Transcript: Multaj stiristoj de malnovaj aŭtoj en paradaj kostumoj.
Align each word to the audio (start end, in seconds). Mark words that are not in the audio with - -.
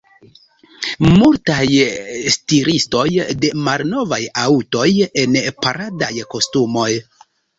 Multaj 1.09 1.65
stiristoj 2.35 3.03
de 3.43 3.51
malnovaj 3.69 4.19
aŭtoj 4.47 4.87
en 5.25 5.37
paradaj 5.67 6.11
kostumoj. 6.35 6.89